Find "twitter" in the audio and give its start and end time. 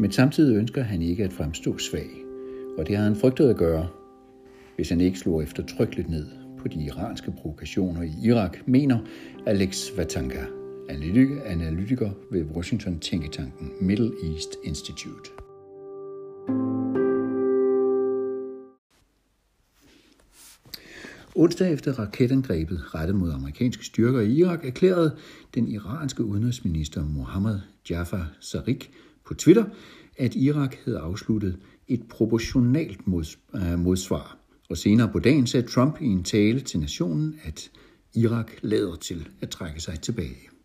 29.34-29.64